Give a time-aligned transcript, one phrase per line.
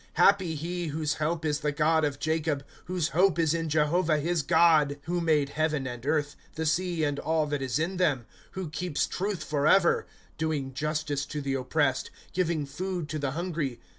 [0.13, 4.41] Happy he, whose help is the God of Jacob, J hope is in Jehovah his
[4.41, 7.97] God; ./Google PSALMS." Who made heaven and earth, The sea, and all that is in
[7.97, 12.09] them; Who keeps truth forever;^ Doing justice to the oppressed.
[12.33, 13.79] Giving food to the hungry.